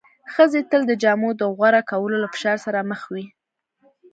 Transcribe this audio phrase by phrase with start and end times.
[0.33, 3.25] ښځې تل د جامو د غوره کولو له فشار سره مخ وې.